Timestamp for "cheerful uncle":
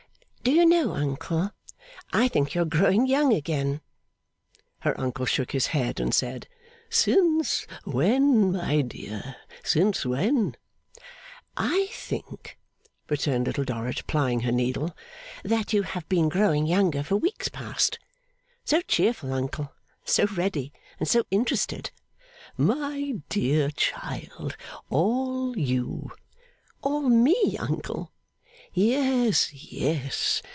18.81-19.71